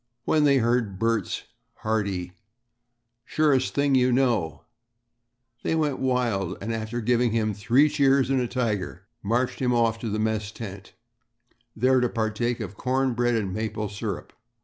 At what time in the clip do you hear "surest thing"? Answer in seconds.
3.23-3.93